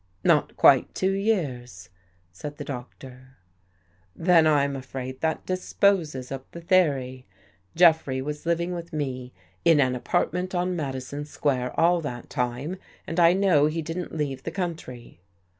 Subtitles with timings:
[0.33, 1.89] "Not quite two years,"
[2.31, 3.37] said the Doctor."
[4.15, 7.27] Then I'm afraid that disposes of the theory.
[7.75, 9.31] Jeffrey was living with me
[9.63, 14.17] in an apartment on Madi son Square all that time, and I know he didn't
[14.17, 15.19] leave the country."